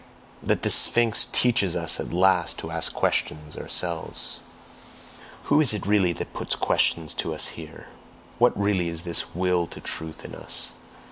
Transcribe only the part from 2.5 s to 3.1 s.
to ask